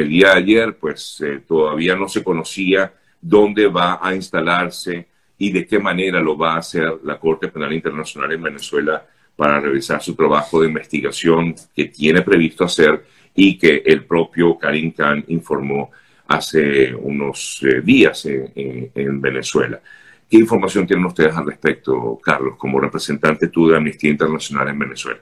[0.00, 5.06] el día de ayer, pues eh, todavía no se conocía dónde va a instalarse
[5.38, 9.60] y de qué manera lo va a hacer la Corte Penal Internacional en Venezuela para
[9.60, 15.24] realizar su trabajo de investigación que tiene previsto hacer y que el propio Karim Khan
[15.28, 15.90] informó
[16.28, 19.80] hace unos eh, días en, Venezuela.
[20.28, 25.20] ¿Qué información tienen ustedes al respecto, Carlos, como representante tú de Amnistía Internacional en Venezuela?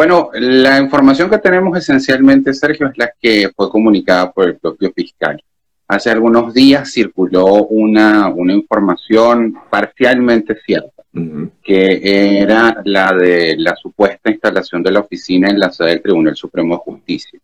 [0.00, 4.90] Bueno, la información que tenemos esencialmente, Sergio, es la que fue comunicada por el propio
[4.96, 5.38] fiscal.
[5.88, 11.02] Hace algunos días circuló una, una información parcialmente cierta
[11.62, 16.34] que era la de la supuesta instalación de la oficina en la sede del Tribunal
[16.34, 17.38] Supremo de Justicia.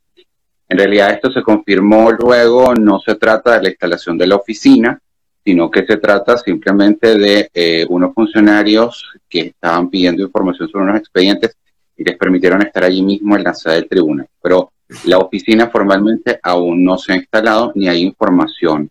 [0.67, 4.99] En realidad esto se confirmó luego, no se trata de la instalación de la oficina,
[5.45, 11.01] sino que se trata simplemente de eh, unos funcionarios que estaban pidiendo información sobre unos
[11.01, 11.55] expedientes
[11.97, 14.29] y les permitieron estar allí mismo en la sede del tribunal.
[14.43, 14.73] Pero
[15.05, 18.89] la oficina formalmente aún no se ha instalado ni hay información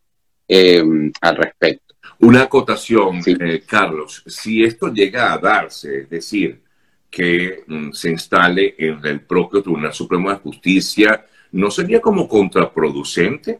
[0.48, 0.84] eh,
[1.22, 1.96] al respecto.
[2.20, 6.62] Una acotación, eh, Carlos, si esto llega a darse, es decir,
[7.10, 13.60] que mm, se instale en el propio Tribunal Supremo de Justicia, ¿no sería como contraproducente?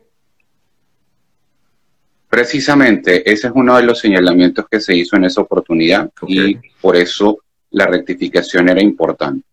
[2.30, 6.96] Precisamente, ese es uno de los señalamientos que se hizo en esa oportunidad y por
[6.96, 7.40] eso
[7.76, 9.46] la rectificación era importante.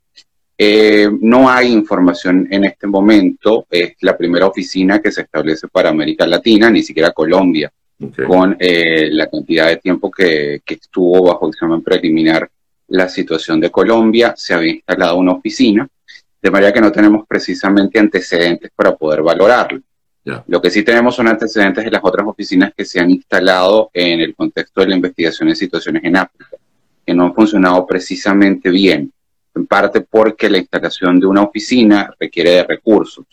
[0.56, 5.91] Eh, no hay información en este momento, es la primera oficina que se establece para
[5.91, 7.70] América Latina, ni siquiera Colombia
[8.27, 12.48] con eh, la cantidad de tiempo que, estuvo bajo examen preliminar
[12.89, 15.89] la situación de Colombia, se había instalado una oficina,
[16.41, 19.81] de manera que no tenemos precisamente antecedentes para poder valorarlo.
[20.47, 24.20] Lo que sí tenemos son antecedentes de las otras oficinas que se han instalado en
[24.20, 26.47] el contexto de la investigación de situaciones en África,
[27.05, 29.12] que no han funcionado precisamente bien,
[29.55, 33.27] en parte porque la instalación de una oficina requiere de recursos,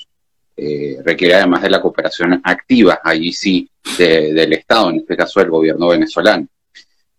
[0.55, 5.49] eh, requiere además de la cooperación activa, allí sí, del Estado, en este caso del
[5.49, 6.47] gobierno venezolano.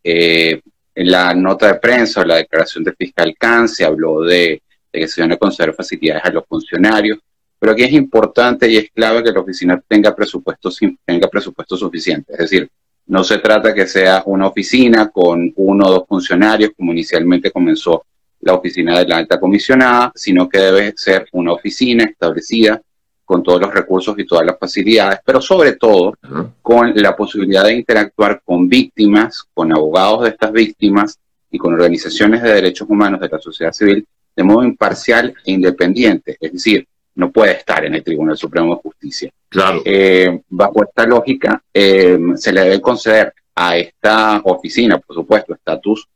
[0.05, 0.61] Eh,
[0.95, 5.09] en la nota de prensa o la declaración de fiscal Can se habló de, que
[5.09, 7.19] se van a conceder facilidades a los funcionarios,
[7.59, 10.71] pero aquí es importante y es clave que la oficina tenga presupuesto,
[11.05, 12.33] tenga presupuesto suficiente.
[12.33, 12.69] Es decir,
[13.11, 18.05] no se trata que sea una oficina con uno o dos funcionarios, como inicialmente comenzó
[18.41, 22.81] la oficina de la alta comisionada, sino que debe ser una oficina establecida
[23.25, 26.15] con todos los recursos y todas las facilidades, pero sobre todo
[26.63, 31.19] con la posibilidad de interactuar con víctimas, con abogados de estas víctimas
[31.51, 34.07] y con organizaciones de derechos humanos de la sociedad civil
[34.37, 36.37] de modo imparcial e independiente.
[36.41, 36.87] Es decir,
[37.21, 39.31] no puede estar en el Tribunal Supremo de Justicia.
[39.49, 39.83] Claro.
[39.85, 46.09] Eh, bajo esta lógica, eh, se le debe conceder a esta oficina, por supuesto, estatus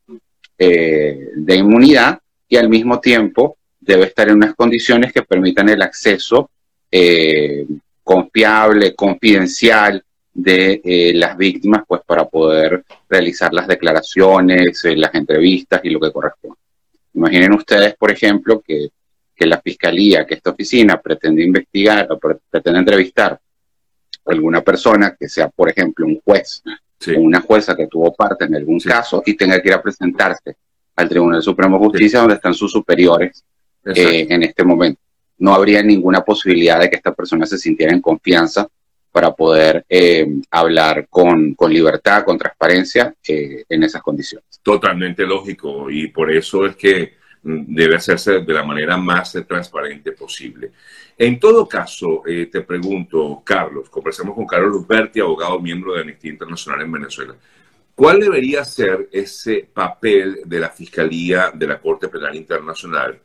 [0.59, 5.83] eh, de inmunidad y al mismo tiempo debe estar en unas condiciones que permitan el
[5.83, 6.51] acceso
[8.05, 15.99] confiable, confidencial de las víctimas, pues para poder realizar las declaraciones, las entrevistas y lo
[15.99, 16.57] que corresponde.
[17.15, 18.91] Imaginen ustedes, por ejemplo, que,
[19.41, 23.41] la fiscalía, que esta oficina pretende investigar o pretende entrevistar a
[24.31, 26.63] alguna persona que sea, por ejemplo, un juez
[27.09, 30.57] o una jueza que tuvo parte en algún caso y tenga que ir a presentarse
[30.97, 33.45] al Tribunal Supremo de Justicia donde están sus superiores
[33.85, 35.01] en este momento.
[35.39, 38.69] No habría ninguna posibilidad de que esta persona se sintiera en confianza
[39.15, 44.61] para poder eh, hablar con, libertad, con transparencia eh, en esas condiciones.
[44.63, 50.73] Totalmente lógico y por eso es que debe hacerse de la manera más transparente posible.
[51.17, 56.33] En todo caso, eh, te pregunto, Carlos, conversamos con Carlos Luzberti, abogado miembro de Amnistía
[56.33, 57.37] Internacional en Venezuela.
[57.95, 63.21] ¿Cuál debería ser ese papel de la Fiscalía de la Corte Penal Internacional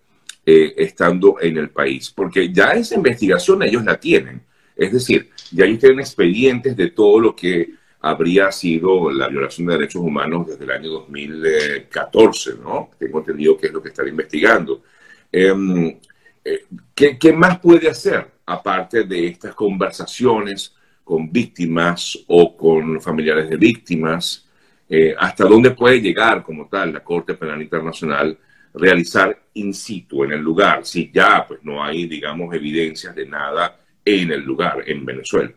[0.52, 4.42] eh, estando en el país, porque ya esa investigación ellos la tienen.
[4.76, 7.70] Es decir, ya ellos tienen expedientes de todo lo que
[8.02, 12.92] habría sido la violación de derechos humanos desde el año 2014, ¿no?
[12.98, 14.84] Tengo entendido que es lo que están investigando.
[15.32, 15.98] Em,
[16.44, 16.66] eh,
[16.96, 20.74] ¿qué, más puede hacer aparte de estas conversaciones
[21.04, 24.48] con víctimas o con familiares de víctimas?
[24.88, 28.38] Eh, ¿Hasta dónde puede llegar como tal la Corte Penal Internacional
[28.74, 33.80] realizar in situ, en el lugar, si ya pues no hay, digamos, evidencias de nada
[34.06, 35.52] en el lugar, en Venezuela.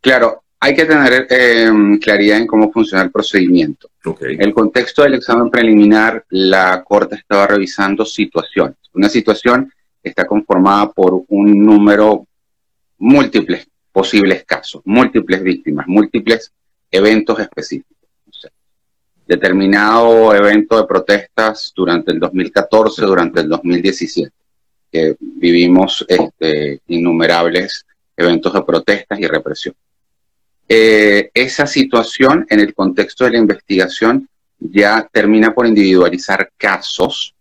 [0.00, 3.90] Claro, hay que tener em, claridad en cómo funciona el procedimiento.
[4.20, 8.76] En el contexto del examen preliminar, la Corte estaba revisando situaciones.
[8.94, 12.26] Una situación está conformada por un número
[12.98, 16.52] múltiples posibles casos, múltiples víctimas, múltiples
[16.90, 18.00] eventos específicos
[19.30, 24.32] determinado evento de protestas durante el 2014, durante el 2017.
[24.90, 27.86] que vivimos este, innumerables
[28.16, 29.76] eventos de protestas y represión.
[30.72, 37.34] Eh, esa situación en el contexto de la investigación ya termina por individualizar casos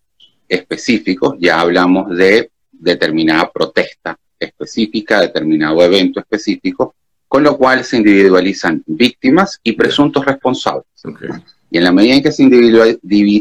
[0.47, 6.95] específicos, ya hablamos de determinada protesta específica, determinado evento específico,
[7.27, 10.87] con lo cual se individualizan víctimas y presuntos responsables.
[11.69, 12.41] Y en la medida en que se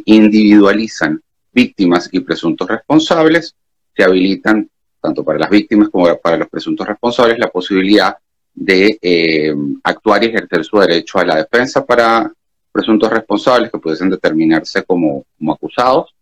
[0.04, 3.54] individualizan víctimas y presuntos responsables,
[3.96, 4.68] se habilitan,
[5.00, 8.18] tanto para las víctimas como para los presuntos responsables, la posibilidad
[8.58, 12.30] de eh, actuar y ejercer su derecho a la defensa para
[12.72, 16.14] presuntos responsables que pudiesen determinarse como, acusados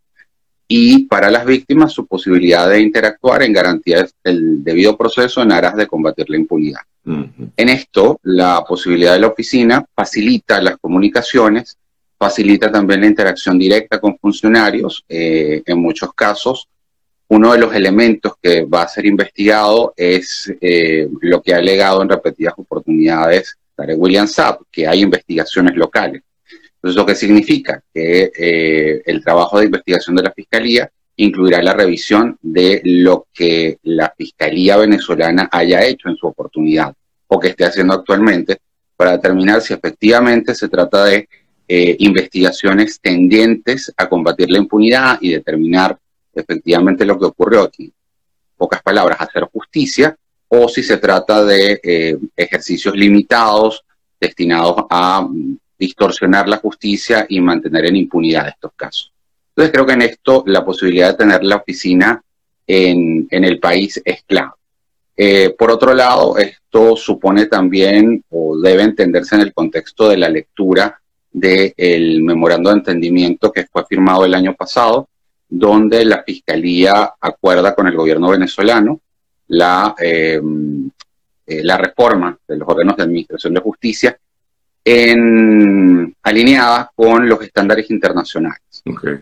[0.67, 5.75] y para las víctimas su posibilidad de interactuar en garantía del debido proceso en aras
[5.75, 6.81] de combatir la impunidad.
[7.05, 11.77] En esto, la posibilidad de la oficina facilita las comunicaciones,
[12.19, 15.05] facilita también la interacción directa con funcionarios.
[15.07, 16.67] Eh, en muchos casos,
[17.29, 22.01] uno de los elementos que va a ser investigado es eh, lo que ha alegado
[22.01, 26.23] en repetidas oportunidades Tarek William Saab, que hay investigaciones locales.
[26.75, 31.73] Entonces, lo que significa que eh, el trabajo de investigación de la Fiscalía incluirá la
[31.73, 36.93] revisión de lo que la Fiscalía venezolana haya hecho en su oportunidad
[37.27, 38.57] o que esté haciendo actualmente
[38.95, 41.27] para determinar si efectivamente se trata de
[41.67, 45.97] eh, investigaciones tendientes a combatir la impunidad y determinar
[46.41, 47.91] efectivamente lo que ocurrió aquí.
[48.55, 50.17] Pocas palabras, hacer justicia
[50.49, 53.83] o si se trata de eh, ejercicios limitados
[54.19, 59.11] destinados a mm, distorsionar la justicia y mantener en impunidad estos casos.
[59.49, 62.21] Entonces creo que en esto la posibilidad de tener la oficina
[62.65, 64.51] en, el país es clave.
[65.15, 70.29] Eh, por otro lado, esto supone también o debe entenderse en el contexto de la
[70.29, 70.99] lectura
[71.31, 75.07] del memorando de entendimiento que fue firmado el año pasado,
[75.49, 78.99] donde la Fiscalía acuerda con el gobierno venezolano
[79.47, 80.41] la, eh,
[81.45, 84.17] eh, la reforma de los órganos de administración de justicia
[84.83, 88.61] en, alineada con los estándares internacionales.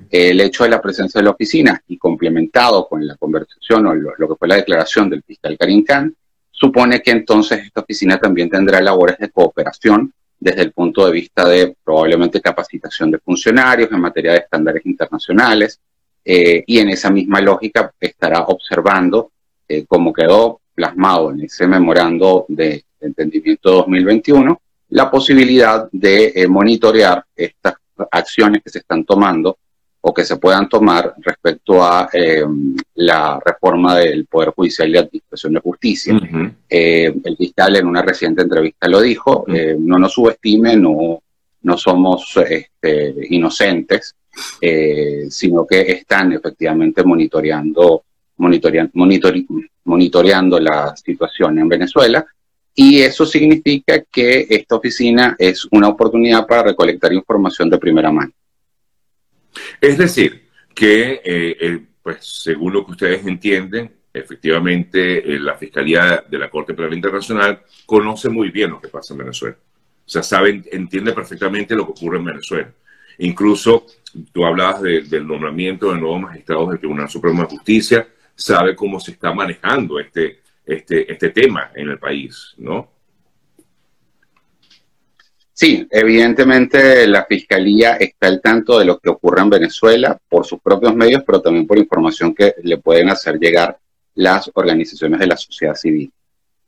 [0.10, 4.28] El hecho de la presencia de la oficina y complementado con la conversación o lo,
[4.28, 6.16] que fue la declaración del fiscal Karim Khan,
[6.52, 11.48] supone que entonces esta oficina también tendrá labores de cooperación desde el punto de vista
[11.48, 15.80] de probablemente capacitación de funcionarios en materia de estándares internacionales
[16.26, 19.32] eh, y en esa misma lógica estará observando
[19.68, 27.24] eh, cómo quedó plasmado en ese memorando de entendimiento 2021 la posibilidad de eh, monitorear
[27.36, 27.76] estas
[28.12, 29.58] acciones que se están tomando
[30.08, 35.00] o que se puedan tomar respecto a em, la reforma del Poder Judicial y la
[35.00, 36.20] Administración de Justicia.
[36.70, 41.24] Eh, el fiscal en una reciente entrevista lo dijo, eh, no nos subestime, no,
[41.64, 44.14] no somos este, inocentes,
[45.30, 48.04] sino que están efectivamente monitoreando,
[48.38, 48.92] monitoreando,
[49.86, 52.26] monitoreando la situación en Venezuela
[52.78, 58.34] y eso significa que esta oficina es una oportunidad para recolectar información de primera mano.
[59.80, 66.26] Es decir, que, eh, eh, pues, según lo que ustedes entienden, efectivamente eh, la Fiscalía
[66.30, 69.58] de la Corte Penal Internacional conoce muy bien lo que pasa en Venezuela.
[70.06, 72.74] O sea, sabe, entiende perfectamente lo que ocurre en Venezuela.
[73.20, 73.86] Incluso
[74.32, 79.12] tú hablabas del nombramiento de nuevos magistrados del Tribunal Supremo de Justicia, sabe cómo se
[79.12, 82.96] está manejando este, este, este tema en el país, ¿no?
[85.58, 90.60] Sí, evidentemente la Fiscalía está al tanto de lo que ocurre en Venezuela por sus
[90.60, 93.80] propios medios, pero también por información que le pueden hacer llegar
[94.16, 96.12] las organizaciones de la sociedad civil.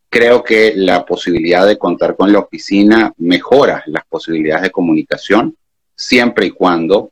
[0.10, 5.58] Creo que la posibilidad de contar con la oficina mejora las posibilidades de comunicación,
[5.98, 7.12] siempre y cuando,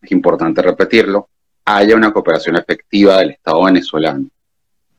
[0.00, 1.28] es importante repetirlo,
[1.64, 4.28] haya una cooperación efectiva del Estado venezolano.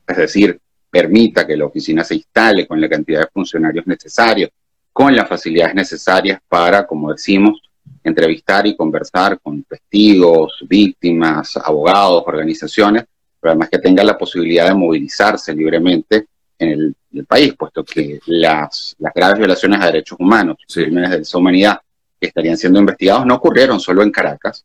[0.07, 4.49] Es decir, permita que la oficina se instale con la cantidad de funcionarios necesarios,
[4.91, 7.61] con las facilidades necesarias para, como decimos,
[8.03, 13.05] entrevistar y conversar con testigos, víctimas, abogados, organizaciones,
[13.39, 16.27] pero además que tenga la posibilidad de movilizarse libremente
[16.57, 21.79] en el, país, puesto que las, graves violaciones a derechos humanos, crímenes de esa humanidad
[22.23, 24.63] que estarían siendo investigados no ocurrieron solo en Caracas.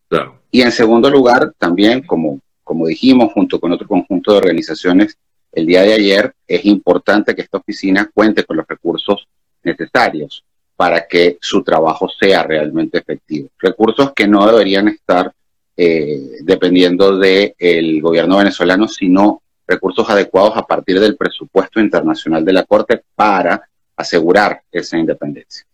[0.48, 5.18] Y en segundo lugar, también, como, como dijimos, junto con otro conjunto de organizaciones
[5.50, 9.26] el día de ayer, es importante que esta oficina cuente con los recursos
[9.64, 10.44] necesarios
[10.76, 13.48] para que su trabajo sea realmente efectivo.
[13.58, 15.32] Recursos que no deberían estar
[15.76, 22.62] eh, dependiendo del gobierno venezolano, sino recursos adecuados a partir del presupuesto internacional de la
[22.62, 25.66] Corte para asegurar esa independencia.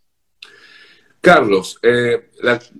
[1.25, 2.29] Carlos, eh,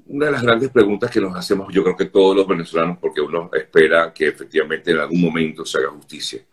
[0.06, 3.20] una de las grandes preguntas que nos hacemos, yo creo que todos los venezolanos, porque
[3.20, 6.46] uno espera que efectivamente en algún momento se haga justicia.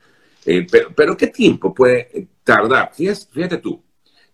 [0.47, 2.93] Eh, pero, ¿qué tiempo puede tardar?
[2.95, 3.79] Fíjate, tú,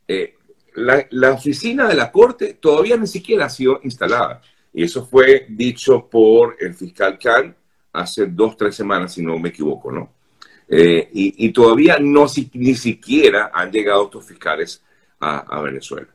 [0.07, 0.37] eh,
[0.77, 4.41] la, oficina de la Corte todavía ni siquiera ha sido instalada.
[4.73, 7.57] Y eso fue dicho por el fiscal Khan
[7.93, 10.13] hace dos, tres semanas, si no me equivoco, ¿no?
[10.69, 14.81] y, todavía no ni siquiera han llegado estos fiscales
[15.19, 16.07] a Venezuela.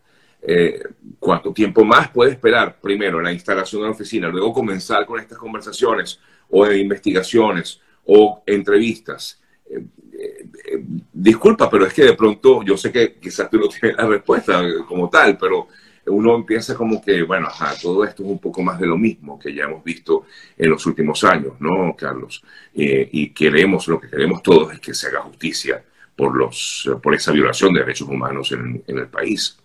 [0.45, 0.83] Eh,
[1.19, 2.77] ¿cuánto tiempo más puede esperar?
[2.81, 6.19] Primero, la instalación de la oficina, luego comenzar con estas conversaciones
[6.49, 9.41] o investigaciones o entrevistas.
[9.69, 9.85] Eh,
[10.19, 10.83] eh,
[11.13, 14.61] disculpa, pero es que de pronto yo sé que quizás tú no tienes la respuesta
[14.85, 15.67] como tal, pero
[16.07, 17.47] uno empieza como que, bueno,
[17.81, 20.25] todo esto es un poco más de lo mismo que ya hemos visto
[20.57, 22.43] en los últimos años, ¿no, Carlos?
[22.73, 25.81] y queremos, lo que queremos todos es que se haga justicia
[26.13, 29.57] por, los, por esa violación de derechos humanos en el país.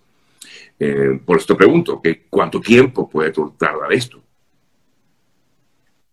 [0.81, 4.23] Eh, por esto pregunto, ¿cuánto tiempo puede tardar esto?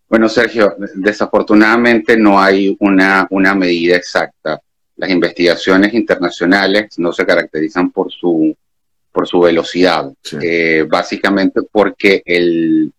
[0.08, 4.60] Bueno, Sergio, desafortunadamente no hay una, una medida exacta.
[4.96, 8.56] Las investigaciones internacionales no se caracterizan por su,
[9.12, 12.92] por su velocidad, eh, básicamente porque el,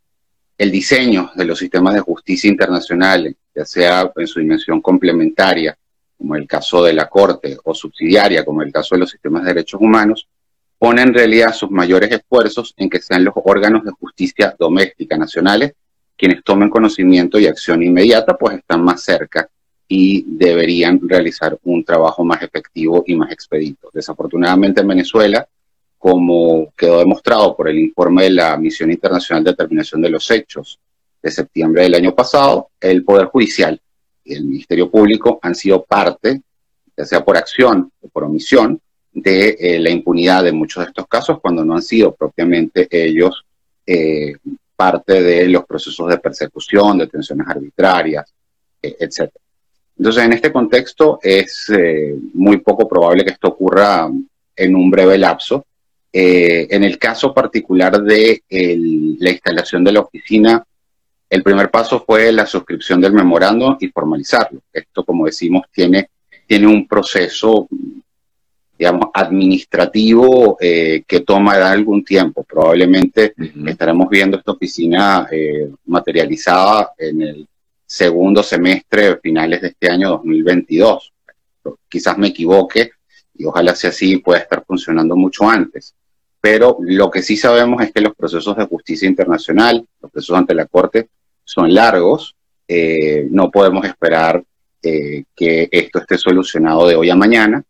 [0.57, 5.77] el diseño de los sistemas de justicia internacionales, ya sea en su dimensión complementaria,
[6.17, 9.53] como el caso de la Corte, o subsidiaria, como el caso de los sistemas de
[9.53, 10.27] derechos humanos,
[10.77, 15.73] pone en realidad sus mayores esfuerzos en que sean los órganos de justicia doméstica nacionales
[16.17, 19.47] quienes tomen conocimiento y acción inmediata, pues están más cerca
[19.87, 23.89] y deberían realizar un trabajo más efectivo y más expedito.
[23.93, 25.47] Desafortunadamente en Venezuela,
[25.97, 30.79] como quedó demostrado por el informe de la Misión Internacional de Determinación de los Hechos
[31.21, 33.79] de septiembre del año pasado, el Poder Judicial
[34.23, 36.41] y el Ministerio Público han sido parte,
[36.97, 38.81] ya sea por acción o por omisión,
[39.21, 43.43] de eh, la impunidad de muchos de estos casos cuando no han sido propiamente ellos
[43.85, 44.35] eh,
[44.75, 48.31] parte de los procesos de persecución, detenciones arbitrarias,
[48.79, 49.31] eh, etc.
[49.97, 51.71] Entonces, en este contexto es
[52.35, 54.07] muy poco probable que esto ocurra
[54.55, 55.65] en un breve lapso.
[56.13, 60.63] en el caso particular de la instalación de la oficina,
[61.27, 64.61] el primer paso fue la suscripción del memorando y formalizarlo.
[64.71, 66.11] Esto, como decimos, tiene,
[66.45, 67.67] tiene un proceso
[68.77, 72.43] digamos, administrativo eh, que toma algún tiempo.
[72.43, 73.33] Probablemente
[73.65, 77.47] estaremos viendo esta oficina eh, materializada en el
[77.85, 81.13] segundo semestre, finales de este año 2022.
[81.89, 82.91] Quizás me equivoque
[83.33, 85.95] y ojalá sea así, pueda estar funcionando mucho antes.
[86.39, 90.53] Pero lo que sí sabemos es que los procesos de justicia internacional, los procesos ante
[90.53, 91.09] la Corte,
[91.43, 92.35] son largos.
[92.67, 94.43] Eh, no podemos esperar
[94.79, 97.61] que esto esté solucionado de hoy a mañana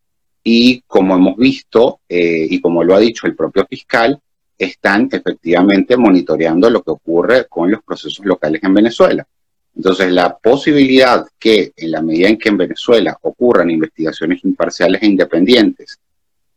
[0.43, 4.19] y como hemos visto eh, y como lo ha dicho el propio fiscal,
[4.57, 9.27] están efectivamente monitoreando lo que ocurre con los procesos locales en Venezuela.
[9.75, 15.05] Entonces, la posibilidad que en la medida en que en Venezuela ocurran investigaciones imparciales e
[15.05, 15.99] independientes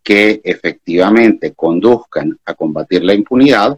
[0.03, 3.77] que efectivamente conduzcan a combatir la impunidad,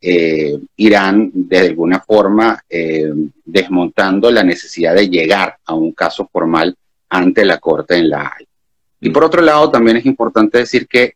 [0.00, 3.12] eh, irán de alguna forma eh,
[3.44, 6.74] desmontando la necesidad de llegar a un caso formal
[7.10, 8.47] ante la Corte en La Haya.
[9.00, 11.14] Y por otro lado, también es importante decir que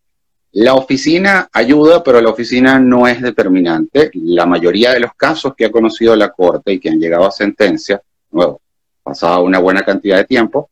[0.53, 4.11] la oficina ayuda, pero la oficina no es determinante.
[4.15, 7.31] La mayoría de los casos que ha conocido la Corte y que han llegado a
[7.31, 8.61] sentencia, nuevo,
[9.03, 10.69] pasado una buena cantidad de tiempo,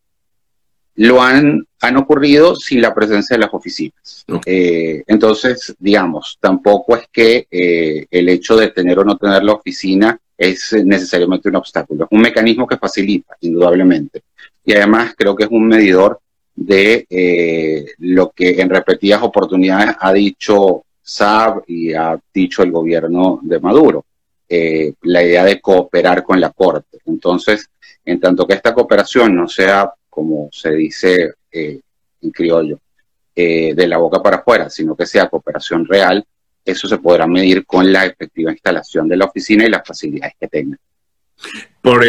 [0.97, 4.27] lo han, han ocurrido sin la presencia de las oficinas.
[4.45, 9.53] Eh, entonces, digamos, tampoco es que eh, el hecho de tener o no tener la
[9.53, 12.05] oficina es necesariamente un obstáculo.
[12.05, 14.23] Es un mecanismo que facilita, indudablemente.
[14.65, 16.21] Y además creo que es un medidor
[16.61, 23.41] de eh, lo que en repetidas oportunidades ha dicho Saab y ha dicho el gobierno
[23.43, 24.05] de Maduro,
[24.47, 26.99] eh, la idea de cooperar con la Corte.
[27.07, 27.71] Entonces,
[28.05, 31.81] en tanto que esta cooperación no sea, como se dice eh,
[32.21, 32.79] en criollo,
[33.35, 36.23] de la boca para afuera, sino que sea cooperación real,
[36.63, 40.47] eso se podrá medir con la efectiva instalación de la oficina y las facilidades que
[40.47, 40.77] tenga.
[41.81, 42.05] Por